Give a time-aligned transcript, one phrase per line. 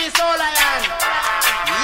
[0.00, 0.82] Maurice O'Lion.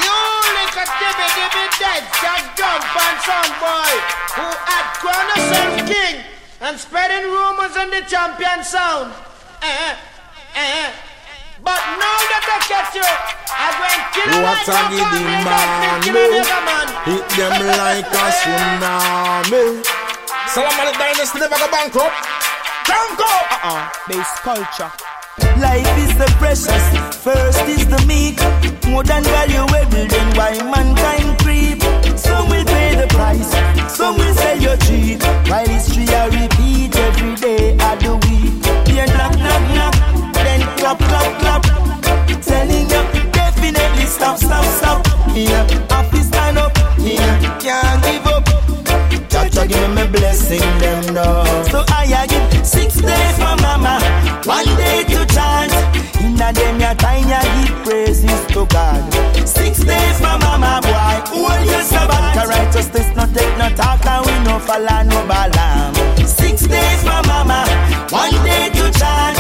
[0.00, 0.16] You
[0.56, 3.92] little dibby dibby dead, just jump and son boy,
[4.32, 6.24] who had crowned yourself king
[6.62, 9.12] and spreading rumors on the champion sound.
[9.60, 9.96] Eh,
[10.56, 10.92] eh.
[11.60, 15.68] But now that I catch you, I go and kill you What a giddy man,
[16.64, 16.88] man.
[17.04, 17.52] Hit them
[17.84, 19.84] like a tsunami.
[20.56, 22.16] Salam alaikum, dynasty never go bankrupt.
[22.88, 23.52] Jump up!
[23.60, 25.05] Uh-uh, base culture.
[25.38, 26.84] Life is the precious,
[27.22, 28.40] first is the meek.
[28.88, 31.82] More than valuable than why mankind creep.
[32.16, 33.50] Some will pay the price,
[33.94, 35.22] some will say you're cheap.
[35.48, 38.64] While history I repeat every day of the week.
[38.88, 39.94] Yeah, knock, knock, knock,
[40.32, 41.62] then clap, clap, clap.
[42.42, 45.06] Telling you, definitely stop, stop, stop.
[45.34, 46.72] Yeah, have to stand up.
[46.98, 48.25] Yeah, can't give
[49.68, 51.44] Give me blessing, them now.
[51.64, 53.98] So I give six days for mama,
[54.44, 55.72] one day to chant.
[56.22, 59.02] Inna them ya time ya give praises to God.
[59.46, 61.18] Six days for mama, boy.
[61.34, 62.48] Hold your Sabbath.
[62.48, 65.94] Righteousness no take no talk and we no follow no Balaam.
[66.26, 67.66] Six days for mama,
[68.10, 69.38] one day to chant.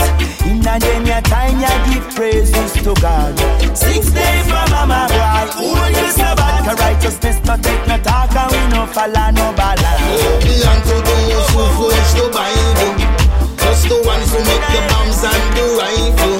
[0.66, 3.38] Inna them ya time ya give praises to God.
[3.70, 5.62] Six days for mama, boy.
[5.62, 6.66] Hold your Sabbath.
[6.66, 10.02] Cause righteousness no take no talk and we no follow no Balaam.
[10.42, 12.98] Belong to those who forge the Bible.
[13.62, 16.38] Just the ones who make the bombs and the rifle.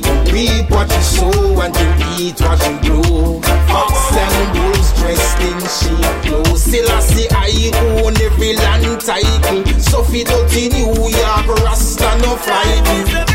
[0.00, 3.42] You reap what you sow and you eat what you grow.
[3.68, 6.64] Fox and bulls dressed in sheep clothes.
[6.64, 7.68] Still I
[8.00, 9.60] own every land title.
[9.76, 13.27] So fi dirty New York, Rasta no fighting.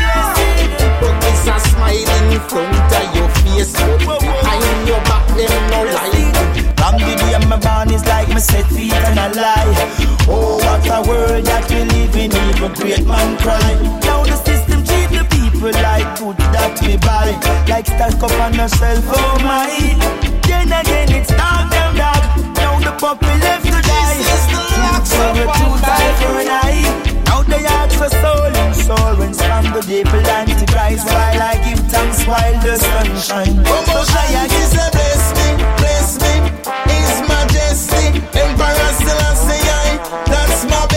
[7.54, 9.74] My born is like me set feet and a lie.
[10.26, 13.74] Oh, what a world that we live in, even great man cry.
[14.02, 17.30] Now the system treat the people like good that we buy.
[17.68, 19.70] Like stack up on yourself, oh my.
[20.46, 22.22] Then again it's dark them dog.
[22.58, 24.18] Now the puppy left to die.
[25.06, 26.82] So we two die for an eye.
[27.26, 31.06] Now they ask for soul insurance from the devil antichrist.
[31.06, 33.62] While I give thanks while the sun shine.
[33.64, 35.48] So I said, bless me,
[35.78, 36.34] bless me,
[39.00, 40.93] Emperor Selassie I, that's my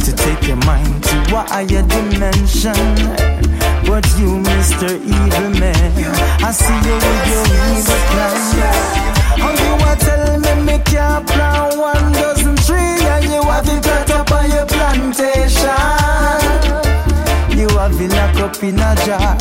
[0.00, 2.74] to take your mind to a higher dimension.
[3.86, 4.90] But you, Mr.
[5.00, 5.92] Evil Man,
[6.42, 9.00] I see you with your evil plan.
[9.40, 13.82] How you a tell me me can't plant one dozen tree and you have it
[13.82, 15.70] cut up on your plantation?
[17.58, 19.36] You have it locked up in a jar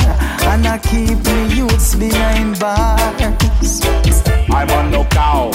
[0.52, 4.29] and I keep me youths behind bars.
[4.60, 5.52] I'm on no cow,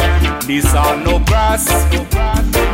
[0.46, 1.68] these are no grass.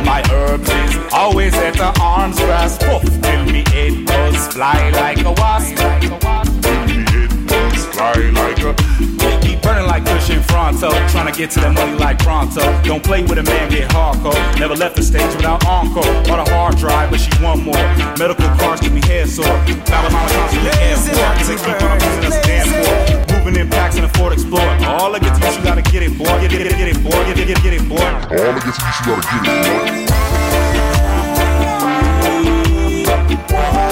[0.05, 2.79] My herbs is always at the arm's grasp.
[2.79, 5.75] Puff till me head goes fly like a wasp.
[6.87, 8.71] Me head goes fly like a.
[9.19, 12.63] They keep burning like Christian Fronto, trying to get to that money like pronto.
[12.83, 14.39] Don't play with a man, get hardcore.
[14.57, 16.07] Never left the stage without encore.
[16.31, 17.75] On a hard drive, but she want more.
[18.17, 19.45] Medical cards give me head sore.
[19.45, 21.11] Alabama constantly air for.
[21.35, 23.30] Cause they keep on using us stand for.
[23.43, 24.77] Moving in packs in a Ford Explorer.
[24.85, 26.25] All I get to you, you gotta get it, boy.
[26.25, 27.09] Get it, get it, get it, boy.
[27.09, 27.97] Get it, get it, get it, boy.
[27.97, 29.49] All I get to you, you gotta get
[33.31, 33.90] it, boy.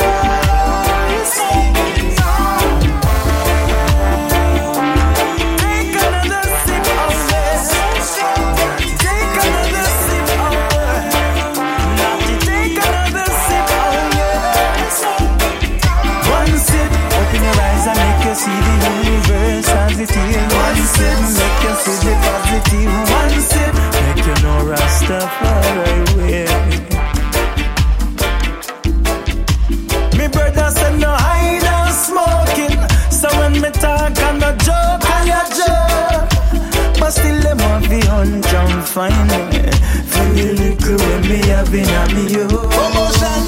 [20.99, 22.93] Sip, make you see the positive.
[23.17, 23.73] One sip,
[24.03, 26.47] make you know Rastafari way.
[30.17, 32.77] Me brother said no hide and smoking.
[33.11, 36.27] So when me talk and no joke, I a joke.
[36.99, 39.39] But still them want fi hunt and find me.
[39.59, 39.71] Eh.
[40.11, 42.47] Feel the little when me having a me yo.
[42.47, 43.43] Promotion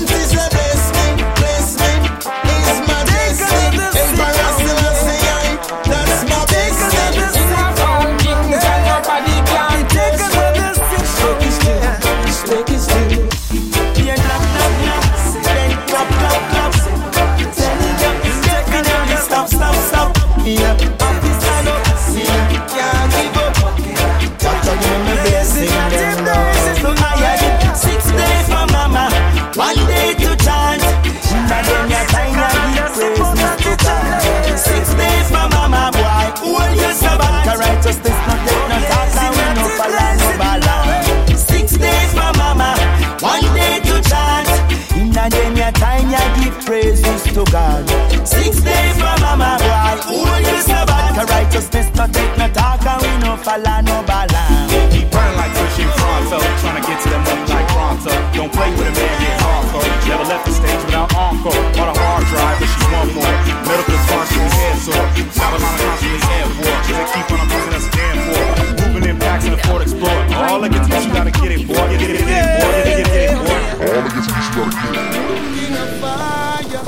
[52.01, 54.71] righteousness take no talk, and we no follow no balance.
[54.94, 58.13] Keep burning like Christian Fronto, trying to get to that money like pronto.
[58.33, 59.86] Don't play with a man, get hardcore.
[60.07, 61.53] Never left the stage without encore.
[61.53, 63.36] On a hard drive, but she's one more.
[63.68, 65.06] Medical cards give me head sore.
[65.42, 66.74] Alabama constantly air war.
[66.81, 68.42] Cause they keep on using us stand for.
[68.81, 70.25] Moving in packs in a Ford Explorer.
[70.50, 71.75] All I get to you, you gotta get it, boy.
[71.75, 72.71] Get it, get it, get it, boy.
[72.71, 73.62] Get it, get it, get it, boy.
[73.81, 75.38] All I get to you, you gotta get it, boy.
[75.54, 76.83] King of fire.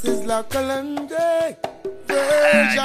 [0.00, 1.69] Sizzla Kalonji.
[2.50, 2.82] Virgin.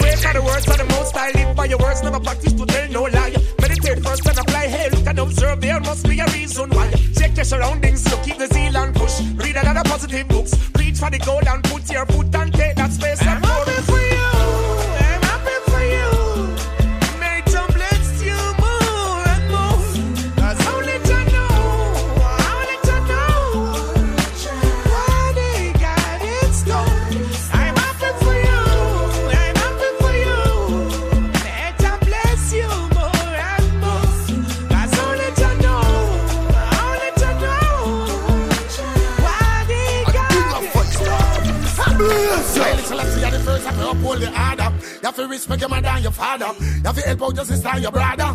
[0.00, 2.66] Wait for the words of the most I live by your words, never practice to
[2.66, 3.34] tell no lie.
[3.60, 6.90] Meditate first and apply, hey, look and observe, there must be a reason why.
[7.16, 9.20] Check your surroundings, look, keep the zeal and push.
[9.36, 12.92] Read another positive books, reach for the goal and put your foot and take that
[12.92, 13.21] space
[47.18, 48.31] help out your sister your brother.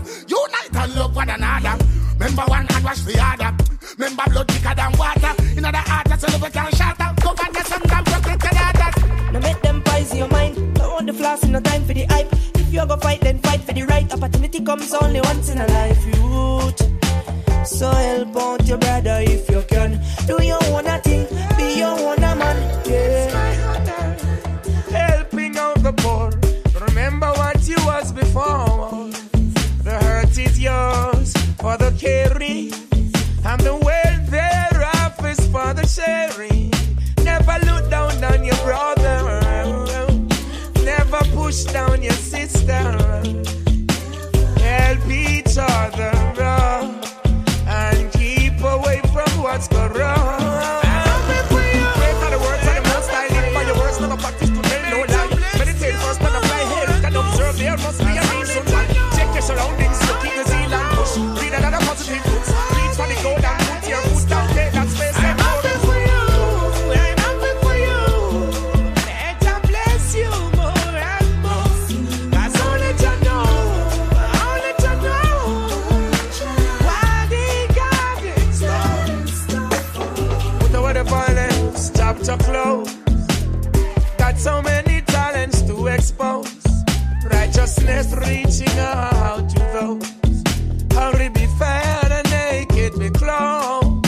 [87.88, 90.44] Righteousness reaching out to those.
[90.92, 94.06] Hungry be fed and naked be clothed.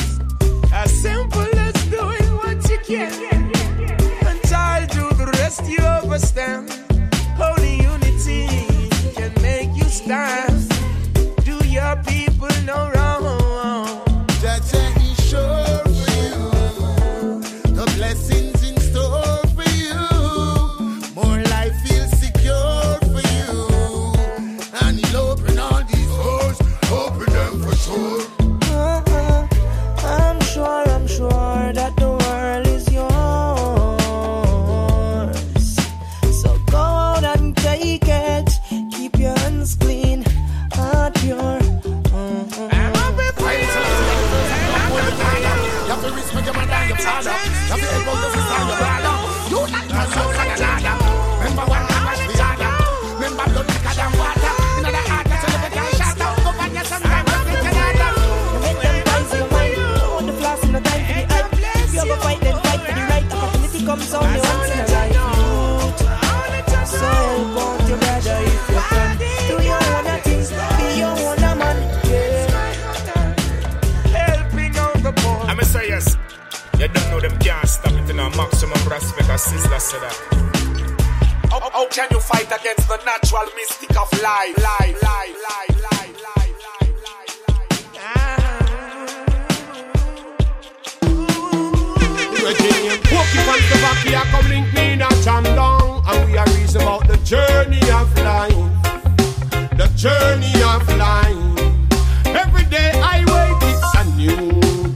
[0.74, 3.52] As simple as doing what you can.
[4.28, 6.70] And child, do the rest you overstand.
[7.38, 8.48] Holy unity
[9.14, 10.49] can make you stand.
[92.50, 95.46] Walking on the back here, come link me in a down.
[96.08, 98.56] And we are reason about the journey of life.
[99.78, 101.38] The journey of life.
[102.26, 104.52] Every day I wake, it's a new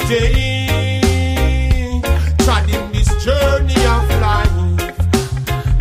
[0.08, 2.02] day.
[2.40, 4.98] Treading this journey of life.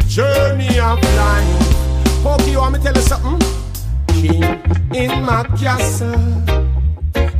[0.08, 2.26] Journey of life.
[2.26, 3.40] Okay, you want me to tell you something?
[4.08, 4.44] King
[4.94, 6.20] in my castle.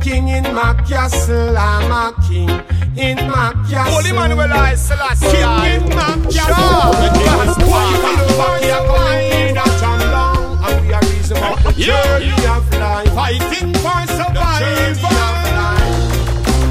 [0.01, 2.62] King in my castle, I'm a king
[2.97, 3.93] in my castle.
[3.93, 5.41] Holy Manuel I Selassie King
[5.73, 6.93] in my castle.
[7.01, 11.37] The king is walking back here, coming in a jam down, and we are reason
[11.37, 15.13] about the journey of life, fighting for survival.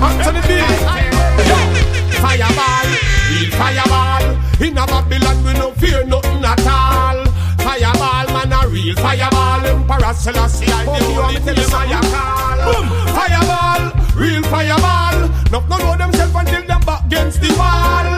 [0.02, 0.62] Up to the beat.
[2.22, 2.88] Fireball,
[3.30, 4.24] real fireball.
[4.62, 7.26] In a Babylon, we no fear nothing at all.
[7.58, 9.66] Fireball, man, a real fireball.
[9.66, 12.58] Emperor Selassie, I the only thing I call.
[12.72, 12.86] Boom.
[13.14, 13.82] Fireball,
[14.14, 15.28] real fireball.
[15.50, 18.08] No, no, know themselves until them back against the wall.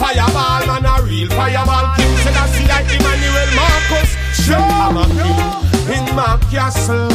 [0.00, 1.96] Fireball, man, a real fireball.
[1.96, 4.10] King Selassie, like Emmanuel Marcus.
[4.44, 7.08] Sure, I'm a king in my castle.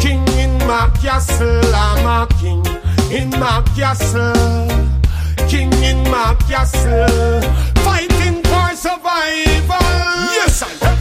[0.00, 2.64] King in my castle, I'm a king
[3.10, 4.68] in my castle.
[5.48, 7.42] King in my castle,
[7.84, 9.78] fighting for survival.
[10.36, 10.93] Yes, I Every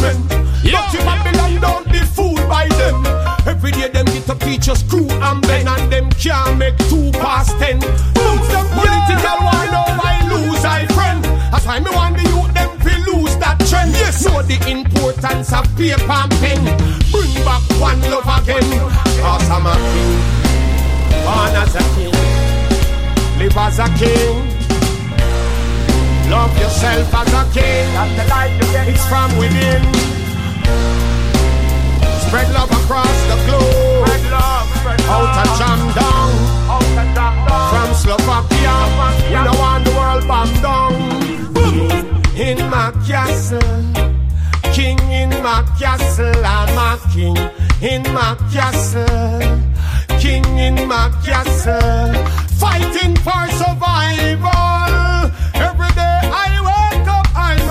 [0.00, 0.16] men.
[0.64, 3.04] Not if Babylon don't be fooled by them.
[3.46, 7.10] Every day them get up teach us crew and ben and them can't make two
[7.12, 7.80] past ten.
[7.80, 11.24] Lose them political war, now I lose I friend.
[11.52, 13.92] That's why me want the youth them fi lose that trend.
[13.92, 16.62] Yes, know the importance of paper and pen.
[17.10, 18.68] Bring back one love again.
[19.20, 20.12] Cause I'm a king,
[21.24, 24.59] born as a king, live as a king.
[26.30, 27.90] Love yourself as a king.
[28.86, 29.82] It's from within.
[32.22, 34.06] Spread love across the globe.
[35.10, 36.30] Out of jam down.
[37.70, 38.74] From Slovakia.
[39.26, 40.94] We don't want the world bombed down.
[42.38, 43.58] In my castle.
[44.72, 46.44] King in my castle.
[46.44, 47.36] I'm a king
[47.82, 49.58] in my castle.
[50.20, 52.14] King in my castle.
[52.60, 54.89] Fighting for survival.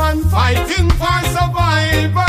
[0.10, 2.24] I'm fighting for survival.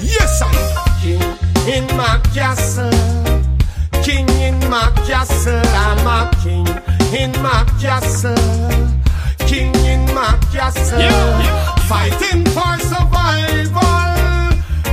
[0.00, 0.56] Yes, I'm
[1.02, 1.20] king
[1.68, 2.90] in my castle.
[4.02, 5.60] King in my castle.
[5.84, 6.66] I'm a king
[7.12, 8.34] in my castle.
[9.40, 10.98] King in my castle.
[11.90, 13.84] Fighting for survival.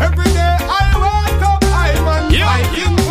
[0.04, 3.05] Every day I wake up, I'm on fighting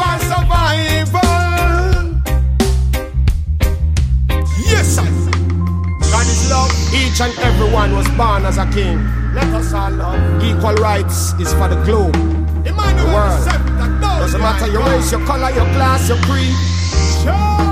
[7.14, 8.98] Each and everyone was born as a king.
[9.32, 10.42] Let us all love.
[10.42, 12.12] Equal rights is for the globe.
[12.66, 13.46] The world.
[14.18, 16.50] Doesn't matter your race, your color, your class, your creed.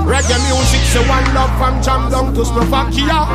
[0.07, 3.27] Reggae music, say one love from Jam down to Slovakia.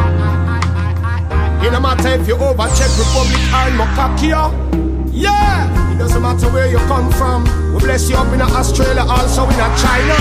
[1.61, 4.49] It no matter if you over Czech Republic or Mokakia.
[5.12, 7.45] Yeah, it doesn't matter where you come from.
[7.75, 10.17] We bless you up in Australia, also in China.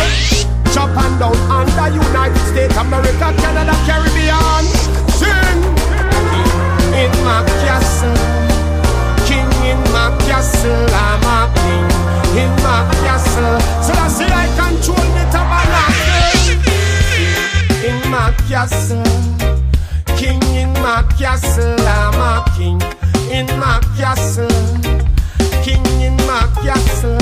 [0.67, 4.65] Japan and down under United States, America, Canada, Caribbean.
[5.15, 5.76] Sing
[6.97, 8.17] in my castle,
[9.27, 11.87] king in my castle, I'm a king
[12.41, 13.59] in my castle.
[13.85, 16.57] So I say I control the tabernacle
[17.89, 19.03] in my castle.
[20.17, 22.81] King in my castle, I'm a king
[23.29, 24.49] in my castle.
[25.63, 27.19] King in my castle.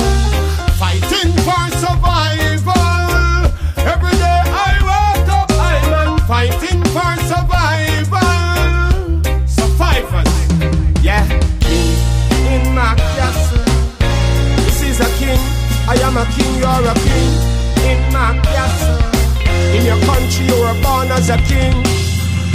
[0.80, 3.52] Fighting for survival.
[3.92, 8.25] Every day I wake up, I'm fighting for survival.
[11.06, 11.22] Yeah.
[11.60, 11.94] King
[12.50, 13.62] in my castle.
[14.66, 15.38] This is a king.
[15.86, 17.30] I am a king, you're a king
[17.86, 18.98] in my castle.
[19.70, 21.78] In your country, you were born as a king.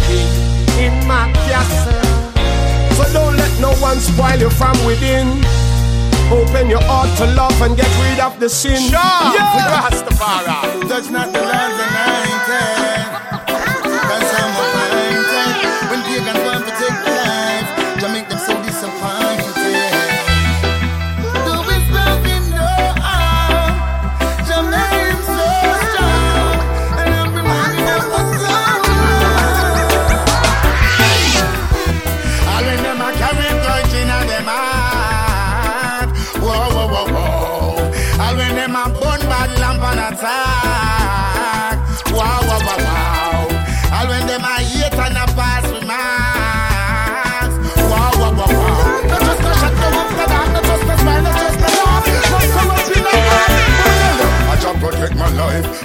[0.03, 0.27] King
[0.83, 2.03] in my castle.
[2.99, 5.31] So don't let no one spoil you from within.
[6.27, 8.75] Open your heart to love and get rid of the sin.
[8.91, 8.99] Sure.
[8.99, 9.79] Yeah.
[9.79, 10.89] Rastafari.
[10.89, 13.11] Touch not the anointed.
[13.15, 13.20] Cause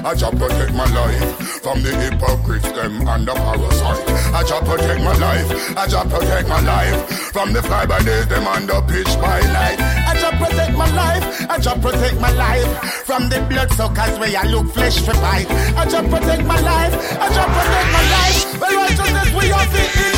[0.07, 1.35] I just protect my life
[1.67, 4.07] from the hypocrites, them and the parasite.
[4.33, 8.29] I just protect my life, I just protect my life from the fly by days,
[8.29, 9.81] them and the pitch by night.
[10.07, 11.51] I just protect my life.
[11.51, 12.71] I just protect my life
[13.03, 15.51] from the blood suckers where I look flesh for bite.
[15.75, 16.95] I just protect my life.
[17.19, 18.61] I just protect my life.
[18.61, 20.17] Well, righteousness we have it in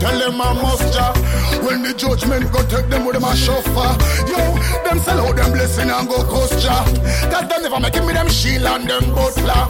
[0.00, 1.12] Tell them I must ja.
[1.62, 3.92] When the judgment go take them with them a chauffeur.
[4.26, 4.40] Yo,
[4.84, 6.84] them sell out them blessing and go cost ja.
[7.28, 9.68] Cause they never make me them shield and them butler.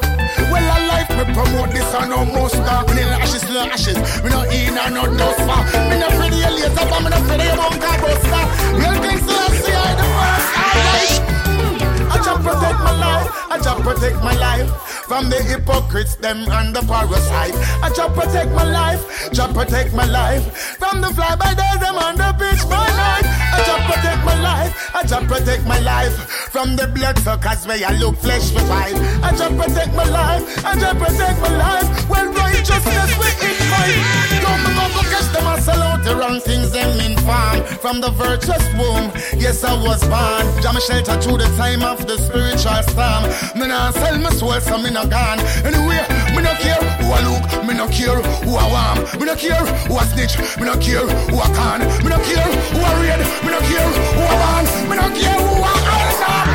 [0.51, 2.79] Well, I like me promote this and no muster.
[2.95, 3.99] Me no ashes, no ashes.
[4.23, 5.43] Me no in and no dust.
[5.90, 8.43] Me no your laser, but me no of your bunker buster.
[8.79, 10.49] Real things I see I the first.
[10.62, 11.50] Alright.
[12.11, 13.29] I just protect my life.
[13.51, 14.68] I just protect my life
[15.07, 17.55] from the hypocrites, them and the parasite.
[17.83, 19.31] I just protect my life.
[19.33, 20.44] Just protect my life
[20.79, 23.27] from the fly by days, them and the pitch by night.
[23.55, 24.70] I just protect my life.
[24.94, 26.16] I just protect my life
[26.51, 28.94] from the blood suckers where I look flesh for fight.
[29.23, 30.42] I just protect my life.
[30.64, 32.11] I just protect my life.
[32.11, 34.20] When righteousness we in fight.
[34.77, 38.11] Go go catch them and sell out the wrong things them in farm from the
[38.11, 39.13] virtuous womb.
[39.37, 40.45] Yes, I was born.
[40.63, 43.23] Jam shelter through the time of the spiritual storm.
[43.59, 45.41] Me nah sell my soul, so me no gone.
[45.65, 46.01] Anyway,
[46.35, 49.65] me no care who I look, me no care who I warm, me no care
[49.89, 53.21] who I snitch, me no care who I can, me no care who I raid,
[53.45, 56.50] me no care who I want, me no care who I earn.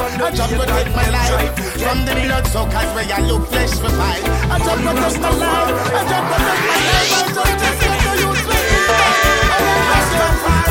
[0.00, 1.52] I just protect my life
[1.82, 4.22] from the blood suckers where I look flesh for fight.
[4.48, 7.12] I just protect my life, I just protect my life.
[7.12, 8.42] I just just get the youth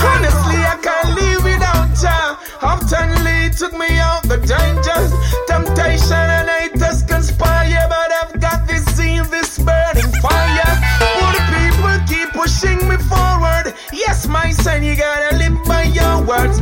[0.02, 2.36] Honestly, I can't live without ya.
[2.62, 5.12] Often lead took me out the dangers.
[5.48, 10.74] Temptation and haters conspire, but I've got this zeal, this burning fire.
[11.22, 13.76] Would people keep pushing me forward?
[13.94, 16.60] Yes, my son, you gotta live by your words.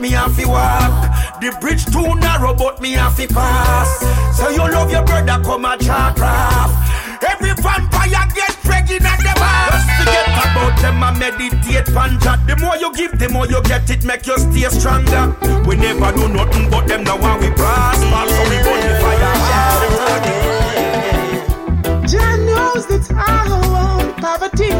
[0.00, 1.40] Me have to walk.
[1.40, 4.00] The bridge too narrow, but me have to pass.
[4.36, 6.74] So you love your brother, come a craft.
[7.22, 9.70] Every vampire get pregnant at the bar.
[9.70, 12.46] Just forget about them and meditate panjat.
[12.46, 15.34] The more you give, the more you get it, make you stay stronger.
[15.66, 17.98] We never do nothing but them now while we pass.
[17.98, 19.34] Pass so we burn the fire.
[22.06, 24.70] Jah knows the town, poverty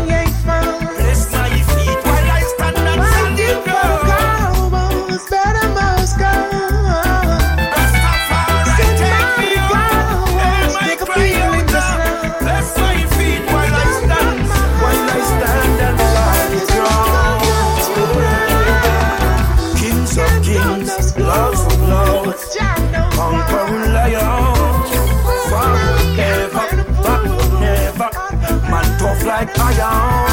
[29.55, 30.28] tough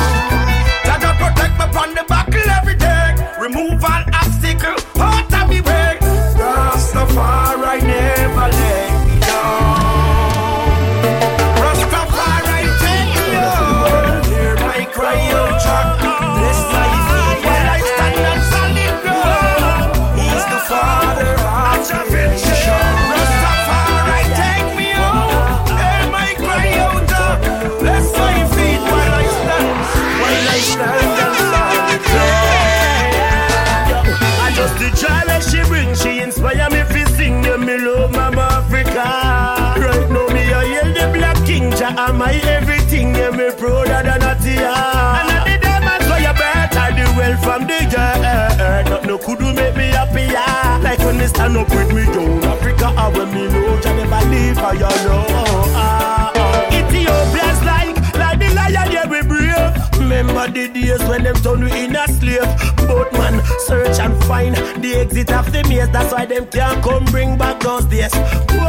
[41.98, 43.16] Am my everything.
[43.16, 44.68] Yeah, me prouder than a tear.
[44.68, 48.90] And at the diamonds where you better the well from the earth.
[48.90, 50.84] Not no could do make me happier.
[50.84, 54.30] Like when they stand up with me down Africa, I when me know Jah never
[54.30, 55.26] leave for you know.
[55.72, 56.68] Ah, ah.
[56.68, 59.72] Ethiopia's like like the lion, yeah we brave.
[59.98, 62.44] Remember the days when them turn we in a slave.
[62.88, 65.90] Both man search and find the exit of the maze.
[65.90, 68.14] That's why them can't come bring back those days.
[68.14, 68.60] Me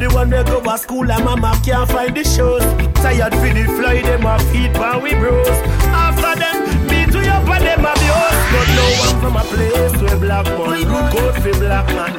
[0.00, 2.64] The one that go to school and mama can't find the shows.
[3.04, 5.46] Tired for the fly, them a feet when we bros.
[5.92, 6.56] After them,
[6.88, 8.40] beat we up and them abuse.
[8.48, 10.80] But no one from a place where black man
[11.20, 12.12] out for black man.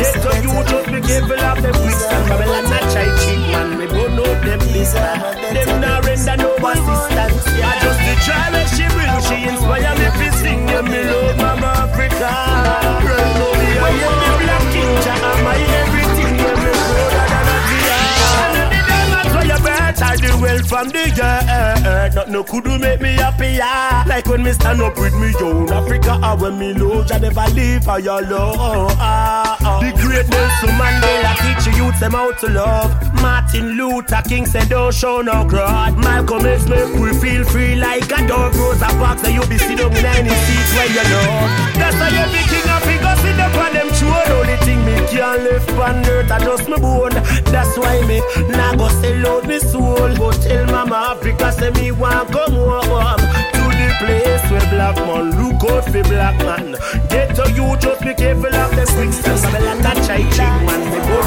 [0.00, 3.78] Get to you just be careful of them quick and Babylon not try cheat man.
[3.78, 4.96] We both know them business.
[4.96, 7.44] Them not render no assistance.
[7.60, 10.68] I just the that she bring, she inspire me to sing.
[10.68, 12.32] Yeah, me love Mama Africa.
[13.04, 15.75] Right now me I hear the black king, Jah
[20.26, 22.14] the well from the earth.
[22.14, 24.04] Not no could do make me happier.
[24.08, 27.46] Like when me stand up with me own Africa, or when me lose, I never
[27.54, 28.90] leave for your love.
[29.80, 32.90] The great Nelson Mandela teach the youth them how to love.
[33.20, 35.98] Martin Luther King said, don't show no crowd.
[35.98, 38.54] Malcolm X make we feel free like a dog.
[38.54, 41.30] Rosa Parks and you be sitting in any seat when you know.
[41.76, 42.85] That's why every king of
[43.36, 44.30] sit up on them throne.
[44.38, 47.14] Only thing me can't lift on earth, I just my bone.
[47.52, 48.20] That's why me
[48.50, 50.16] nah go sell out me soul.
[50.16, 53.20] Go tell Mama Africa say me want come home
[53.56, 56.76] to the place where black man look out for black man.
[57.08, 59.42] Get to you, just be careful of the quick steps.
[59.42, 61.18] Babylon that chai ching man, we go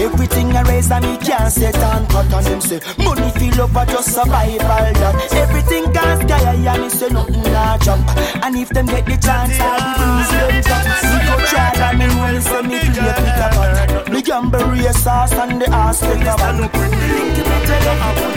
[0.00, 3.29] Everything I raise and me can't set on cut on them say Money
[3.60, 8.08] up for just survival done Everything can sky and say nothing nah jump.
[8.42, 12.06] And if them get the chance I'll be breeze them Me go try and me
[12.16, 17.36] roll me play pick Me gamble race sauce and the ass take a one Link
[17.36, 17.56] me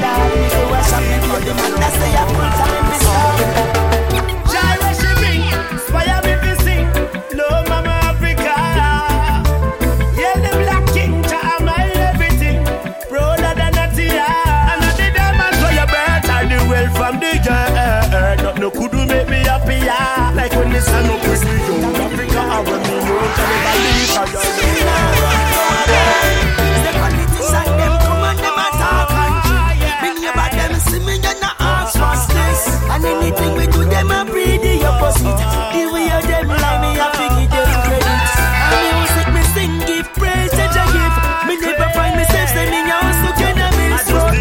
[0.03, 0.91] I go a
[1.27, 3.82] for the man that say I full time me stop
[36.25, 38.23] them lie, me I fi give them credit.
[38.73, 41.15] And music me sing, give praise, such a give.
[41.47, 44.35] Me never find myself standing out so can I miss work.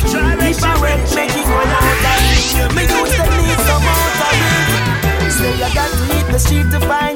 [0.53, 2.39] If I work, make it one out of me.
[2.77, 5.33] Me use the need some out of.
[5.33, 7.12] Say I got to hit the street to find.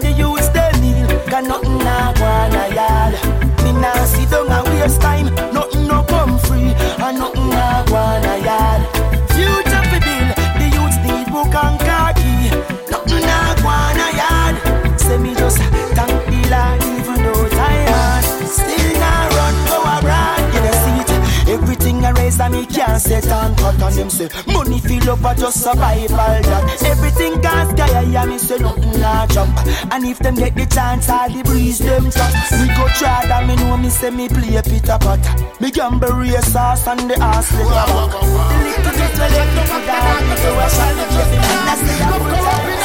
[23.96, 24.78] Them say money
[25.08, 29.56] up a just survival that everything can sky I me say nothing not jump.
[29.92, 32.32] And if them get the chance all the breeze them drop.
[32.60, 36.52] Me go try that me know me say me play Peter Potter me gamble race
[36.52, 39.62] sauce and the ass let the little bit well let me.
[39.66, 40.68] Put down me go a
[41.10, 41.38] give me.
[41.48, 42.75] I'm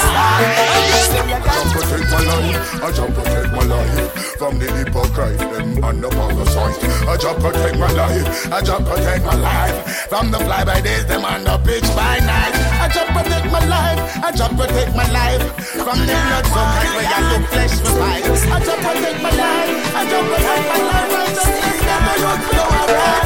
[1.72, 6.84] protect my life, I just protect my life from the hypocrite them and the parasite.
[7.08, 11.06] I just protect my life, I just protect my life from the fly by days
[11.06, 12.56] them and the pitch by night.
[12.82, 17.08] I just protect my life, I just protect my life from the blood sometimes where
[17.12, 18.24] you look flesh for fight.
[18.26, 21.12] I just protect my life, I just protect my life.
[21.12, 21.52] I just
[21.86, 23.26] never look no around.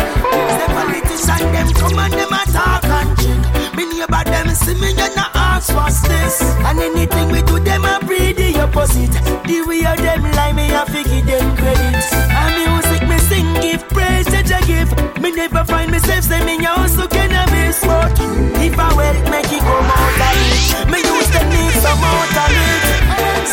[0.59, 3.64] The politician them come and them attack and trick.
[4.05, 6.41] Neighbor them see me and not ask what's this.
[6.41, 9.11] And anything we do them a breed the opposite.
[9.47, 12.05] The way of them lie me fi give them credit.
[12.13, 14.91] And music me sing give praise that I give.
[15.19, 17.81] Me never find myself say me also cannabis.
[17.81, 18.13] But
[18.61, 22.37] if I wealth make it come out of it, me use the need some out
[22.37, 22.84] of it.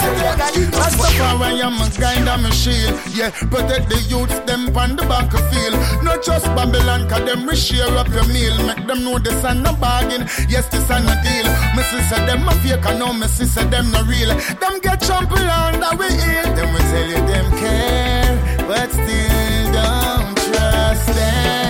[0.02, 2.94] Rastafari, I'm a kind of machine.
[3.14, 5.74] Yeah, protect the youths, them on the battlefield.
[6.02, 8.56] Not just Babylon, cause them we share up your meal.
[8.66, 10.22] Make them know this and no bargain.
[10.48, 11.46] Yes, this and a deal.
[11.76, 14.28] My sister, them a fake, I know my sister, them no real.
[14.60, 16.48] Them get trampled on that we ill.
[16.56, 21.06] Them we tell you them care, but still don't trust.
[21.14, 21.61] Them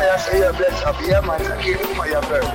[0.00, 0.96] fire say you're blessed up.
[1.00, 2.48] Yeah, man, the king of fire burn.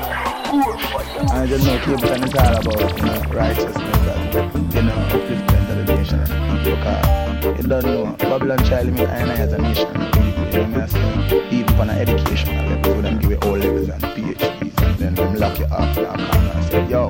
[0.49, 1.25] Cool fire.
[1.31, 5.77] I just know Cleveland is all about you know, righteousness and you know upliftment of
[5.77, 6.19] the nation
[6.63, 6.77] people.
[6.83, 10.45] Cause you don't know Babylon child mean I and I as a nation and people.
[10.45, 13.57] You know me I say even on an educational level, so them give you all
[13.57, 17.09] levels and PhDs and then them lock you up and come and say yo,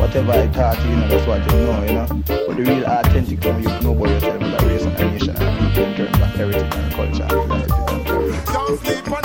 [0.00, 2.06] whatever I taught you, you know that's what you know, you know.
[2.46, 5.36] But the real authentic thing you know about yourself is a race and a nation
[5.36, 8.44] and people in terms of heritage and culture and philosophy and everything.
[8.54, 9.21] Don't sleep on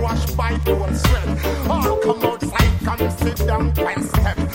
[0.00, 1.68] wash by full sweat.
[1.68, 4.49] All come outside, come sit down, one step.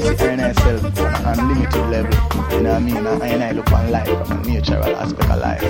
[0.00, 0.40] See I and
[1.00, 2.12] on an unlimited level.
[2.52, 3.06] You know what I mean?
[3.06, 5.64] I and I look on life from a natural aspect of life.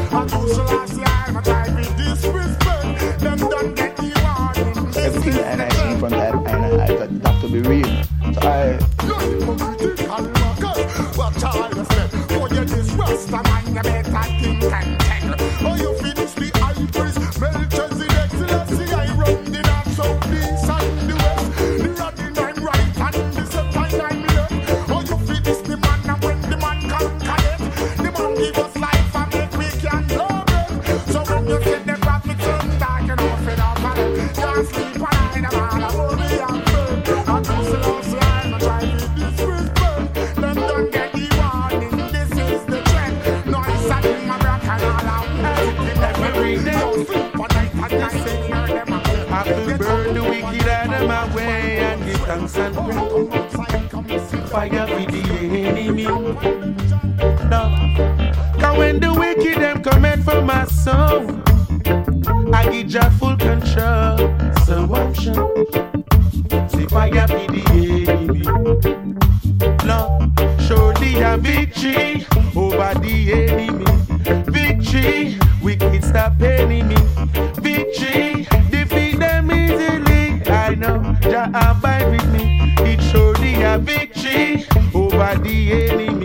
[85.72, 86.24] Enemy.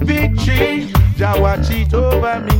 [0.00, 2.56] Victory, Jah watch it over me.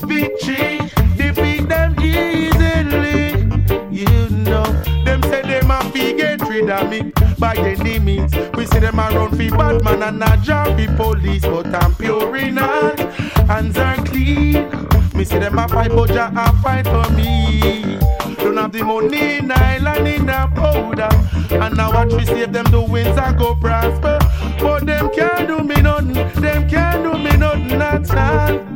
[0.00, 0.78] Victory,
[1.16, 3.42] defeat them easily.
[3.90, 4.64] You know,
[5.04, 8.34] them say them a fi get rid of me by any means.
[8.54, 12.36] We see them around fi bad man and not job fi police, but I'm pure
[12.36, 13.00] in heart.
[13.48, 14.68] Hands are clean.
[15.14, 17.98] Me see them a fight, but Jah a fight for me.
[18.36, 21.08] Don't have the money in island in a powder.
[21.50, 24.18] And now watch we save them, the winds a go prosper.
[24.60, 28.74] But them can't do me nothing, them can't do me nothing at all.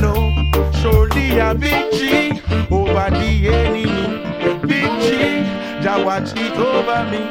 [0.00, 0.14] No,
[0.80, 3.86] surely a victory over the enemy.
[4.62, 5.44] Victory,
[5.82, 7.22] Jah watch it over me.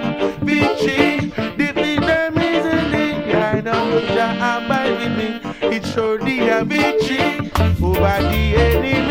[0.41, 3.33] Victory, defeat them easily.
[3.33, 5.29] I know Jah abide with me.
[5.75, 9.05] It's surely a victory over the enemy.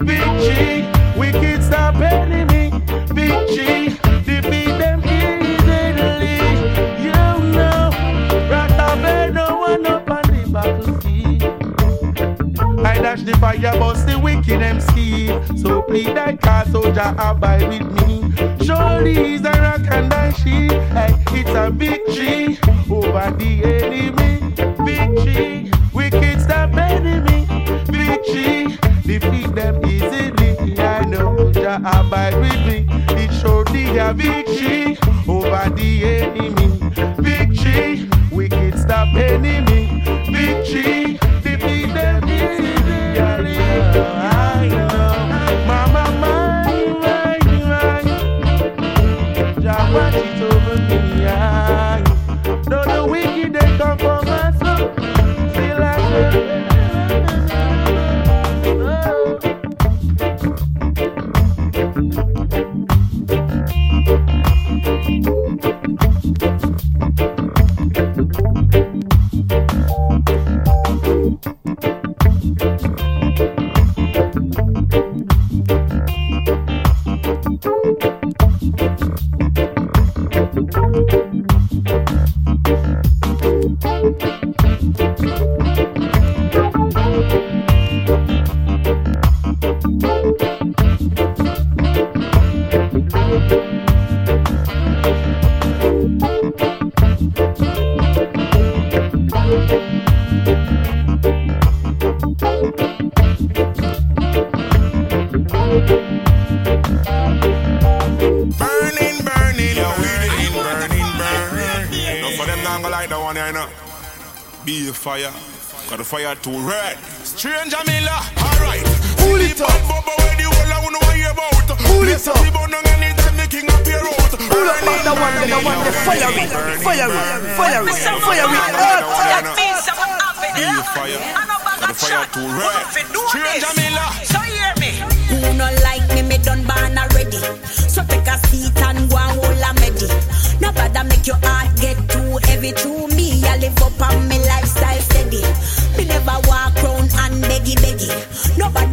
[0.00, 0.74] Victory,
[1.18, 2.70] wicked stop enemy.
[3.08, 4.03] Victory, defeat
[13.24, 15.28] the fire, bust the wicked MC.
[15.56, 18.22] So plead thy cause, soldier, abide with me.
[18.64, 20.72] Surely he's the rock and thy shield.
[20.92, 22.58] Hey, it's a victory
[22.90, 24.40] over the enemy.
[24.84, 27.46] Victory, wicked stop enemy.
[27.86, 30.78] Victory, defeat them easily.
[30.78, 32.86] I know Jah abide with me.
[33.16, 36.50] It's surely a victory over the enemy.
[37.18, 39.93] Victory, wicked stop enemy.
[116.44, 116.58] Got the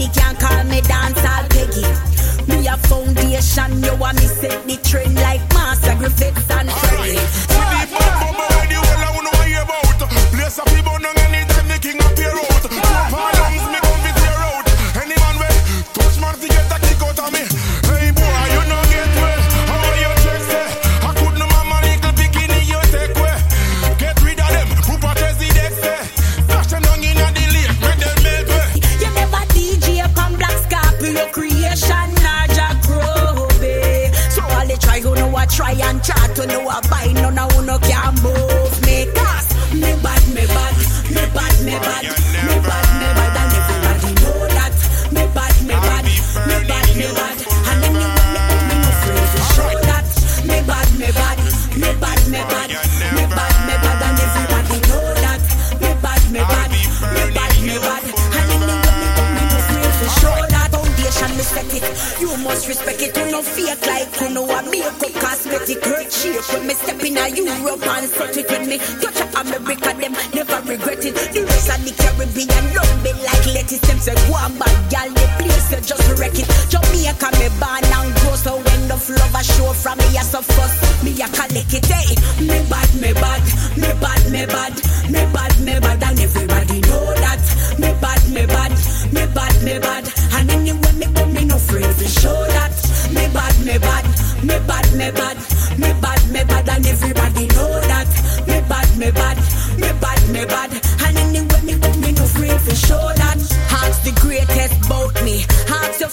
[0.01, 1.85] Nobody can call me dance all peggy.
[2.47, 6.40] Me a foundation, you want me set the trend like Marcia Griffiths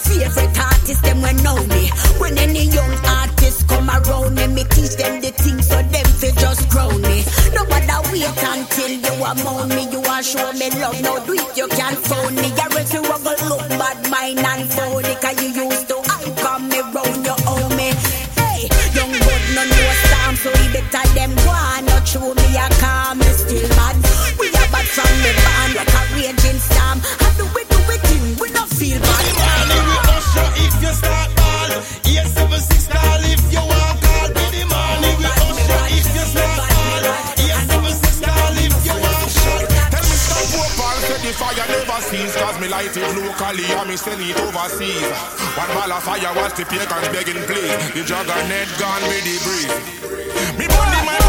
[0.07, 1.89] favorite artist, them when know me.
[2.19, 6.31] When any young artist come around me, me teach them the things so them fi
[6.39, 7.23] just grown me.
[7.53, 11.01] No matter wait until you amount me, you want show me love.
[11.01, 12.49] No do it, you can't phone me.
[12.49, 15.98] You you go look bad mind and phony, cause you used to
[43.99, 45.03] send it overseas.
[45.59, 47.75] One ball of fire watch the pagans begging please.
[47.93, 49.75] The juggernaut gone with the breeze.
[50.57, 51.28] Me body my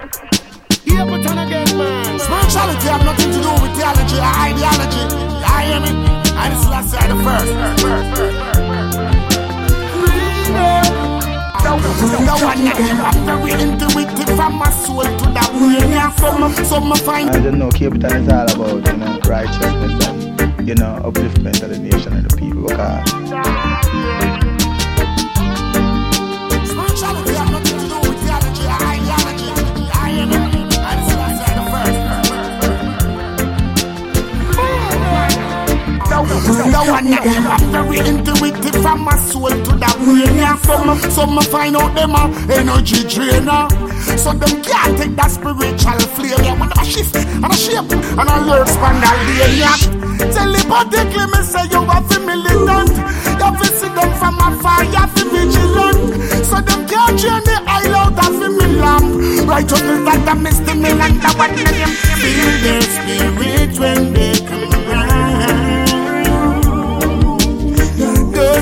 [0.00, 2.18] Again, man.
[2.18, 5.04] Spirituality have nothing to do with theology or ideology.
[5.04, 5.92] You hear me?
[6.36, 7.52] I just last side the first.
[17.28, 21.62] I don't know, Cape Town is all about, you know, righteousness and, you know, upliftment
[21.62, 22.68] of the nation and the people.
[22.68, 24.39] Because
[36.40, 36.80] The
[37.50, 40.36] up very intuitive from my soul to the brain.
[40.36, 43.68] Yeah, some, some find out them a energy drainer.
[44.16, 46.40] So them can't take that spiritual flame.
[46.42, 49.60] Yeah, when I shift and I shape and I learn span all day.
[49.60, 49.76] Yeah,
[50.32, 52.90] telepathically me say you to militant.
[53.60, 54.84] You see them from afar.
[54.84, 56.00] You have vigilant.
[56.48, 59.48] So them can't drain the oil out of me lamp.
[59.48, 64.69] Righteousness that the misty me and the one them feel their spirit when they come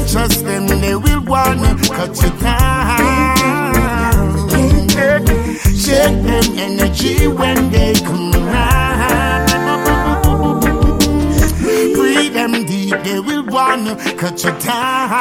[0.06, 2.98] Trust them, they will wanna cut you down.
[5.76, 9.48] Shake them energy when they come around.
[11.94, 15.18] Breathe them deep, they will wanna cut you down.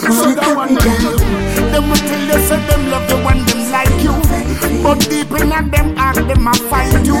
[0.00, 0.98] So that one day,
[1.70, 4.14] them will tell you, say them love you when them like you.
[4.82, 7.16] But deep in them heart, them a fight you.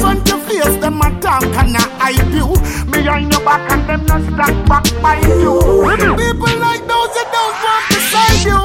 [0.00, 2.48] Front your face, them a talk and a hype you.
[2.90, 5.54] Behind your back and them not stack back by you.
[6.16, 8.62] People like those that don't want to save you.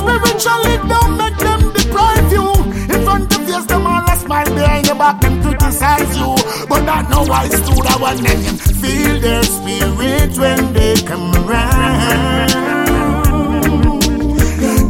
[0.00, 2.46] Spiritually don't make them deprive you.
[2.94, 6.34] In front of face, them all a smile behind your back, them criticize you.
[6.68, 12.50] But that no wise to the one and feel their spirit when they come around.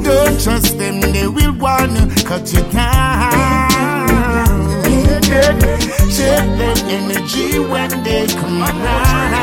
[0.05, 2.90] Don't trust them, they will wanna cut you down.
[7.21, 9.35] Energy when they come around.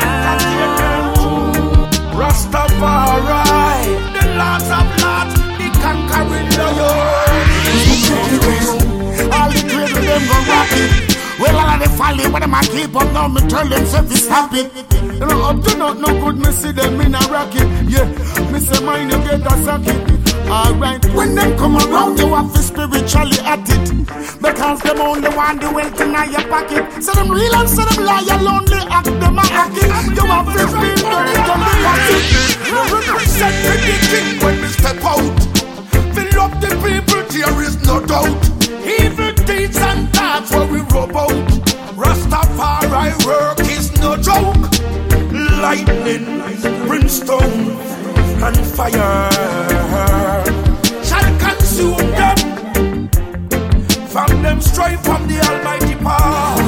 [2.18, 3.42] Rastafari,
[4.14, 7.48] the lords of lords, the conquering lion.
[9.32, 10.70] All the cradle them go rock.
[11.38, 14.28] Well, all the folly, when them a keep up now, me tell them say this
[14.28, 14.68] happy.
[15.02, 17.68] You know, up to not no good, me see them in a rocket.
[17.88, 18.06] Yeah,
[18.50, 20.17] me say mine you get a socket.
[20.50, 23.88] Alright, when them come around, you have to spiritually at it.
[24.40, 27.02] Because them only want the wealth in your pocket.
[27.02, 29.84] So them real and so them loyal, only act them a it.
[30.16, 32.48] You have to feel it on the pocket.
[32.98, 35.36] Represent when we step out.
[36.14, 38.40] Fill up the people, there is no doubt.
[38.88, 41.48] Evil deeds and thoughts where we rub out.
[41.92, 44.56] Rastafari work is no joke.
[45.60, 46.24] Lightning,
[46.86, 47.76] brimstone,
[48.42, 49.20] and fire
[51.02, 53.08] shall consume them.
[54.08, 56.58] From them strife from the Almighty power.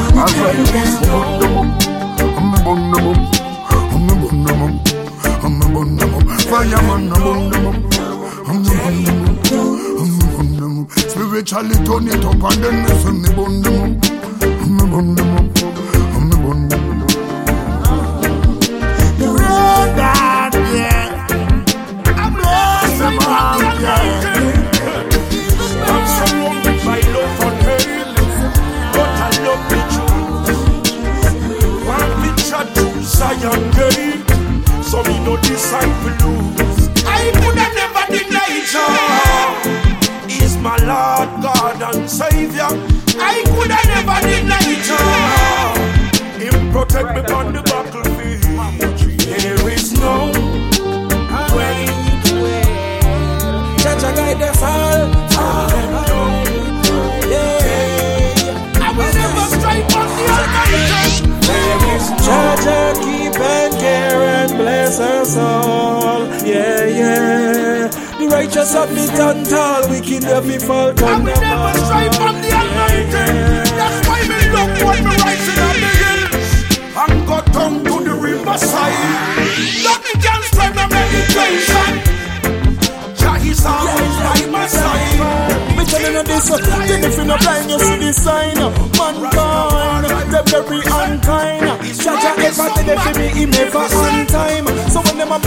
[6.51, 7.05] Fireman,
[10.91, 13.91] Spiritually turn it up and then say me bun them up,
[14.69, 15.45] me bun them up,
[16.21, 16.90] me bun them up.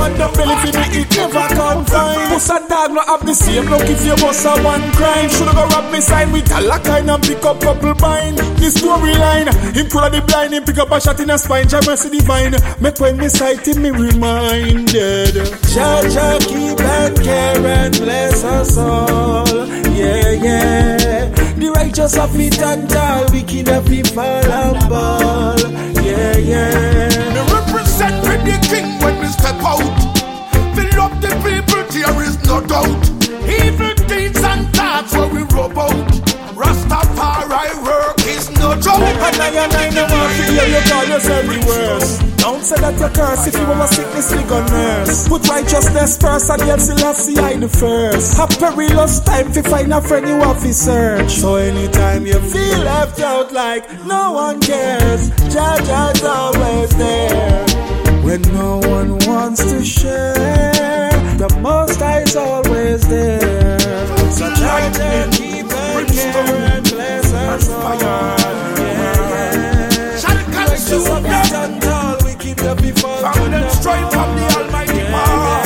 [0.04, 2.28] Man down belly for me, it never confine.
[2.30, 5.30] Puss and dog not have the same look if you bust a one crime.
[5.30, 8.38] Shoulda go rob me sign with a lock kind and pick up couple bind.
[8.38, 11.68] The storyline, him coulda the blind, him pick up a shot in a spine.
[11.68, 15.36] Jah mercy divine, make when me sight him, me reminded.
[15.72, 19.48] Jaja keep and care and bless us all.
[19.94, 21.30] Yeah, yeah.
[21.56, 25.60] The righteous have been done tall, wicked have been fall and ball.
[26.04, 27.13] Yeah, yeah.
[42.84, 45.28] That you curse if you have a sickness, we go nurse.
[45.30, 48.38] Put righteousness first and you'll still have see I the first.
[48.38, 51.32] A perilous time to find a friend you have to search.
[51.32, 57.66] So anytime you feel left out like no one cares, Jaja's always there.
[58.24, 63.80] When no one wants to share, the most High is always there.
[64.32, 68.43] So Jaja keep and care and bless us all.
[73.24, 75.64] From them strife from the Almighty power.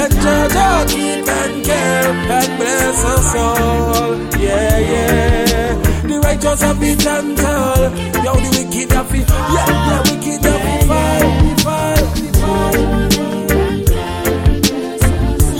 [0.00, 4.16] And Jaja keep and care and bless us all.
[4.40, 5.74] Yeah, yeah.
[6.00, 7.92] The righteous have been tall.
[8.24, 11.24] Yo, the wicked have been, yeah, yeah, wicked have been fall,
[11.60, 12.00] fall,
[12.40, 12.76] fall.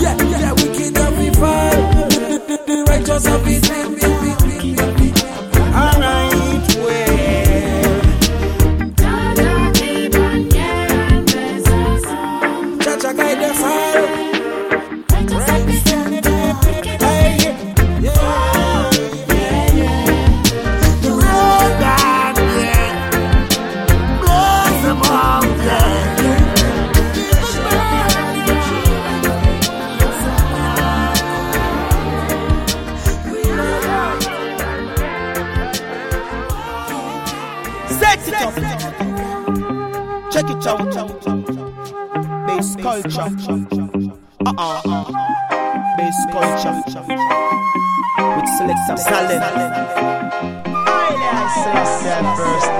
[0.01, 1.33] Yeah, yeah, wicked have been.
[2.67, 3.61] The, righteous have been,
[40.31, 40.77] Check it out.
[42.45, 43.29] Bass culture.
[44.45, 44.81] Uh-uh.
[45.97, 46.75] Bass culture.
[48.35, 48.49] With
[48.99, 49.41] salad.
[51.57, 52.71] Select first.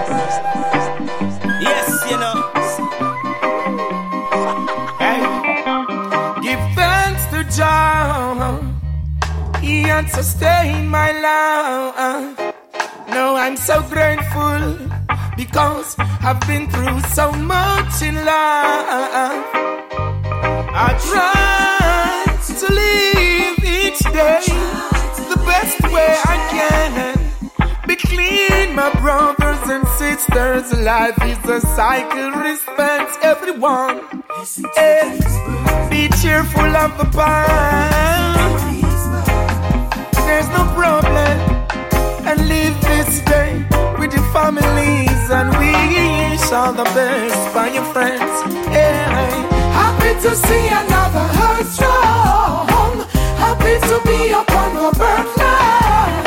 [1.62, 2.38] Yes, you know.
[5.00, 5.22] Hey.
[6.42, 8.60] Give thanks to Jah.
[9.62, 12.54] He had sustained my life.
[13.10, 14.87] No, I'm so grateful
[15.58, 19.48] because I've been through so much in life.
[20.86, 24.46] I tried to live each day
[25.32, 26.94] the best way I can.
[27.88, 30.66] Be clean, my brothers and sisters.
[30.80, 33.96] Life is a cycle, respect everyone.
[34.76, 35.18] Hey,
[35.90, 38.78] be cheerful of the past.
[40.28, 41.36] There's no problem.
[42.28, 43.37] And live this day
[44.48, 48.36] families and wish all the best for your friends.
[48.72, 49.28] Hey,
[49.76, 52.94] happy to see another heart strong.
[53.44, 56.24] Happy to be upon the birthland.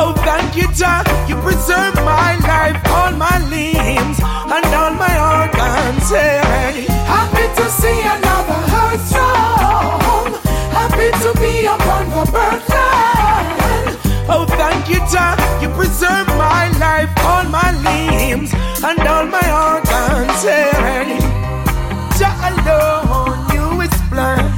[0.00, 1.02] Oh, thank you, Jah.
[1.28, 4.18] You preserve my life, all my limbs,
[4.54, 6.10] and all my organs.
[6.10, 6.84] Hey,
[7.14, 10.28] happy to see another heart strong.
[10.78, 13.37] Happy to be upon the birthland.
[14.30, 15.36] Oh, thank you, Jah.
[15.60, 18.52] You preserve my life, all my limbs,
[18.84, 20.42] and all my organs.
[20.44, 21.18] Hey,
[22.18, 24.52] Jah alone, you explain.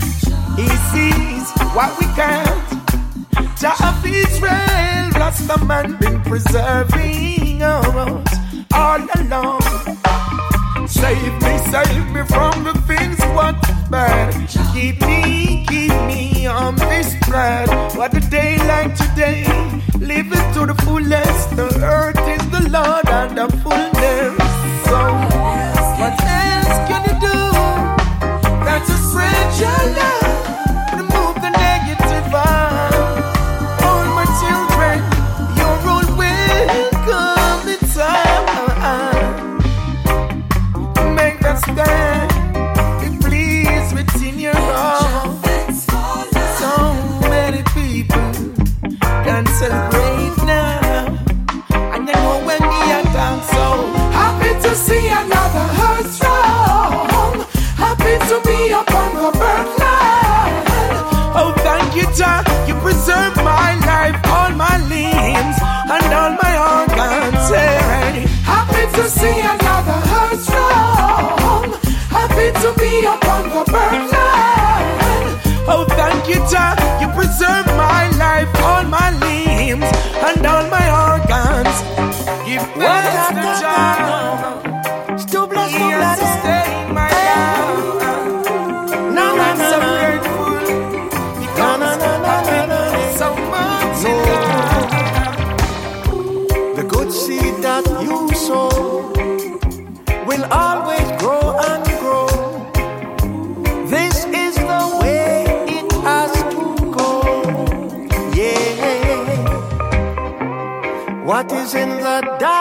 [0.56, 2.70] He sees what we can't.
[3.60, 8.39] Jah of Israel, Rasta man been preserving us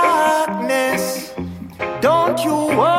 [0.04, 1.34] darkness?
[2.02, 2.99] Don't you worry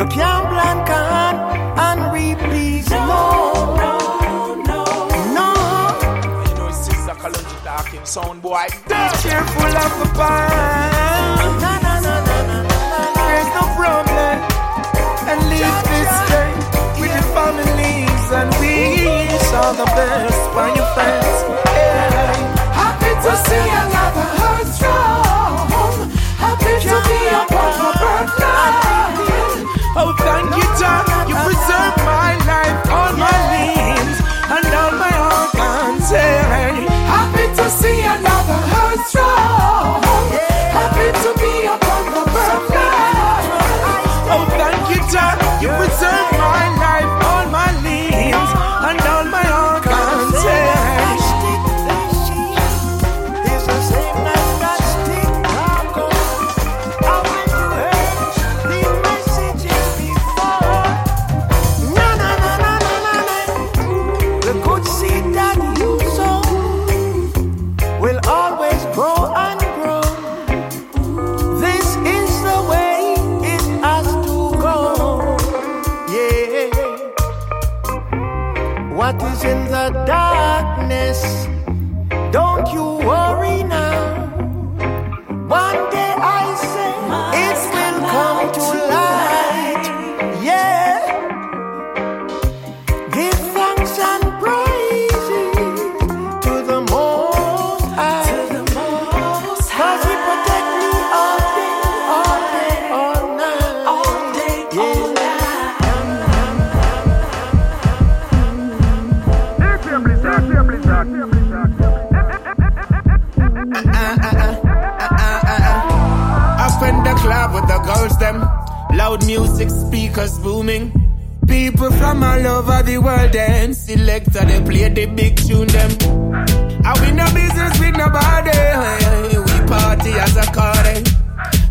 [0.00, 1.34] You can't plant can
[1.76, 2.88] and repeat.
[2.88, 3.04] No,
[3.76, 3.98] no,
[4.64, 4.84] no,
[5.36, 5.48] no.
[6.40, 8.64] You know, it's Sizzla Kalonji talking sound boy.
[8.88, 11.44] Be cheerful of the past.
[11.60, 12.58] No, no, no, no, no,
[13.28, 14.36] There's no problem.
[15.28, 16.50] And live this day
[16.96, 21.36] with your families and wish all the best for your friends.
[22.72, 24.66] Happy to see another heart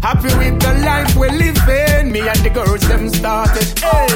[0.01, 2.11] Happy with the life we're living.
[2.11, 3.67] Me and the girls them started.
[3.79, 4.07] Hey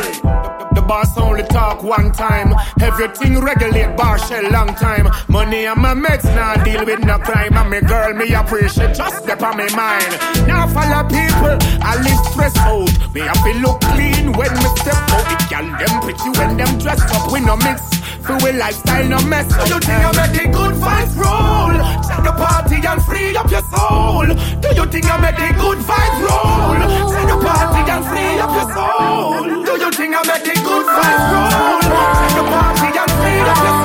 [0.73, 2.55] The boss only talk one time.
[2.81, 5.09] Everything regulate bar shell long time.
[5.27, 7.53] Money and my mates now deal with no crime.
[7.53, 10.11] And me girl, me appreciate just step on me mind.
[10.47, 12.87] Now follow people, I live stress out.
[13.13, 15.25] Me to look clean when me step out.
[15.27, 17.31] The gal them pretty when them dress up.
[17.31, 18.02] We no mix.
[18.25, 19.67] For we lifestyle no mess up.
[19.67, 21.75] Do you think I make the good vibes roll?
[22.03, 24.25] Set the party and free up your soul.
[24.63, 27.11] Do you think I make the good vibes roll?
[27.11, 29.43] Set the party and free up your soul.
[29.65, 31.81] Do you think I make the good vibes roll?
[32.15, 33.82] Set the party and free up your soul.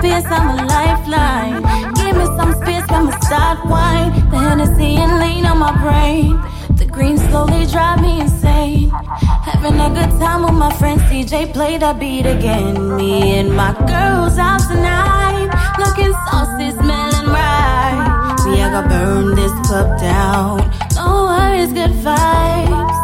[0.00, 1.62] Bass, I'm a lifeline.
[1.94, 4.10] Give me some space, I'ma start wine.
[4.30, 6.40] The Hennessy and lean on my brain.
[6.76, 8.90] The green slowly drive me insane.
[8.90, 12.96] Having a good time with my friend CJ, play that beat again.
[12.96, 18.36] Me and my girls out tonight, looking saucy, smelling right.
[18.46, 20.58] We are gonna burn this club down.
[20.94, 22.98] No worries, good vibes.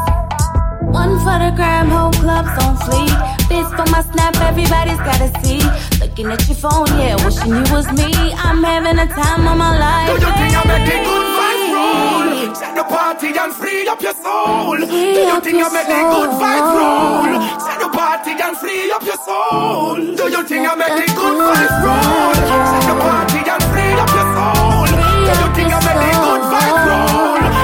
[0.83, 3.42] One for the gram, whole club's on fleek.
[3.53, 5.61] This for my snap, everybody's gotta see.
[6.01, 8.33] Looking at your phone, yeah, wishing you was me.
[8.33, 10.09] I'm having a time of my life.
[10.09, 12.55] Do you think I make the good vibes roll?
[12.57, 14.81] Set the party and free up your soul.
[14.81, 17.29] Do you think I make the good vibes roll?
[17.61, 20.01] Set the party and free up your soul.
[20.01, 22.33] Do you think I make the good vibes roll?
[22.73, 24.89] Set the party and free up your soul.
[24.89, 27.62] Do you think I make the good vibes roll?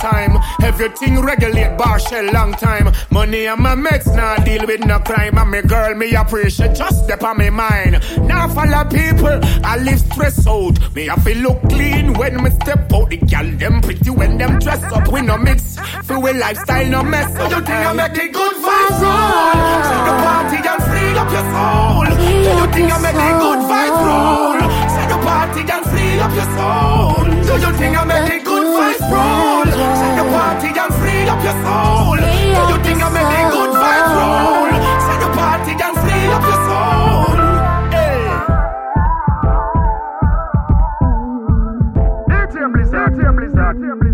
[0.00, 0.38] Time.
[0.62, 2.92] Everything regulate bar shell long time.
[3.10, 5.38] Money and my mates now deal with no crime.
[5.38, 8.02] And me girl, me appreciate just step on me mind.
[8.26, 10.76] Now follow people, I live stress out.
[10.94, 13.10] Me have to look clean when me step out.
[13.10, 15.08] The gal them pretty when them dress up.
[15.08, 17.50] We no mix, feel we lifestyle no mess up.
[17.50, 19.60] You think I make the good vibes roll?
[19.88, 22.06] Set the party and free up your soul.
[22.44, 24.60] Do you think I make the good vibes roll?
[24.94, 27.24] Set the party and free up your soul.
[27.46, 28.49] Do you think I make good
[28.80, 29.64] vibes roll?
[30.00, 32.16] Set the party and free up your soul.
[32.16, 33.24] Do you think I'm the
[33.54, 34.72] good vibes roll?
[35.06, 37.36] Set the party and free up your soul.
[37.94, 38.20] Hey.
[42.30, 44.09] Dirty and blizzard, dirty and blizzard, dirty and blizzard,